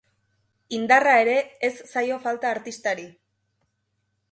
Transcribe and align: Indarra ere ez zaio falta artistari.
Indarra 0.77 1.13
ere 1.25 1.35
ez 1.69 1.71
zaio 1.91 2.17
falta 2.25 2.51
artistari. 2.55 3.09